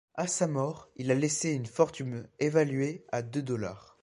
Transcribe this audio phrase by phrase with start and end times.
[0.15, 3.99] À sa mort, il a laissé une fortune évaluée à de dollars.